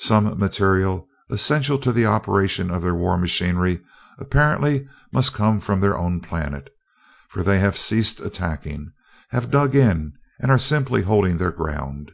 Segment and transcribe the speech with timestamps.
[0.00, 3.80] "Some material essential to the operation of their war machinery
[4.18, 6.68] apparently must come from their own planet,
[7.28, 8.90] for they have ceased attacking,
[9.30, 12.10] have dug in, and are simply holding their ground.